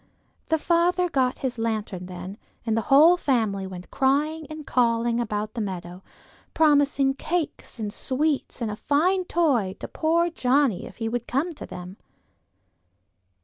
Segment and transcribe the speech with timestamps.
[0.47, 5.53] The father got his lantern then, and the whole family went crying and calling about
[5.53, 6.01] the meadow,
[6.55, 11.53] promising cakes and sweets and a fine toy to poor Johnnie if he would come
[11.53, 11.97] to them.